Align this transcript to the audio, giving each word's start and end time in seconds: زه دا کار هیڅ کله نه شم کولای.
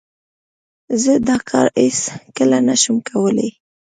زه 1.01 1.13
دا 1.27 1.35
کار 1.49 1.67
هیڅ 1.81 1.99
کله 2.37 2.57
نه 2.67 2.75
شم 2.81 2.95
کولای. 3.09 3.49